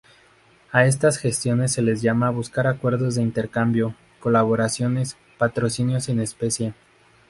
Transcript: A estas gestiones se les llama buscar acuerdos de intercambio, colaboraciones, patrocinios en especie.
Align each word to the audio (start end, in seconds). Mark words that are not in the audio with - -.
A 0.71 0.85
estas 0.85 1.19
gestiones 1.19 1.73
se 1.73 1.83
les 1.83 2.01
llama 2.01 2.31
buscar 2.31 2.65
acuerdos 2.65 3.13
de 3.13 3.21
intercambio, 3.21 3.93
colaboraciones, 4.19 5.15
patrocinios 5.37 6.09
en 6.09 6.19
especie. 6.21 6.73